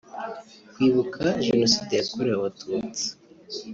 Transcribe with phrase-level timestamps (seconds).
[0.73, 3.05] kwibuka Jenoside yakorewe abatutsi